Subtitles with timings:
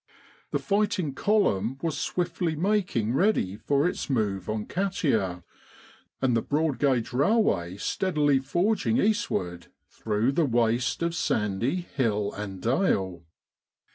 [0.49, 5.43] The fighfing column was swiftly making ready for its move on Katia,
[6.19, 12.59] and the broad gauge railway steadily forging eastward through the waste of sandy hill and
[12.63, 13.25] dale.